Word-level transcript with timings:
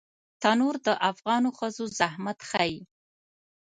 تنور 0.41 0.75
د 0.87 0.87
افغانو 1.09 1.49
ښځو 1.57 1.85
زحمت 1.99 2.39
ښيي 2.49 2.79